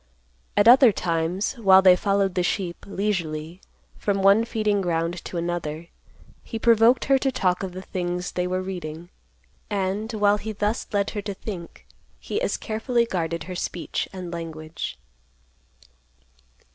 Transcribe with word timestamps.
At 0.57 0.67
other 0.67 0.91
times, 0.91 1.53
while 1.59 1.83
they 1.83 1.95
followed 1.95 2.33
the 2.33 2.41
sheep, 2.41 2.87
leisurely, 2.87 3.61
from 3.99 4.23
one 4.23 4.45
feeding 4.45 4.81
ground 4.81 5.23
to 5.25 5.37
another, 5.37 5.89
he 6.43 6.57
provoked 6.57 7.05
her 7.05 7.19
to 7.19 7.31
talk 7.31 7.61
of 7.61 7.73
the 7.73 7.83
things 7.83 8.31
they 8.31 8.47
were 8.47 8.63
reading, 8.63 9.09
and, 9.69 10.11
while 10.13 10.37
he 10.39 10.53
thus 10.53 10.87
led 10.91 11.11
her 11.11 11.21
to 11.21 11.35
think, 11.35 11.85
he 12.19 12.41
as 12.41 12.57
carefully 12.57 13.05
guarded 13.05 13.43
her 13.43 13.53
speech 13.53 14.09
and 14.11 14.33
language. 14.33 14.97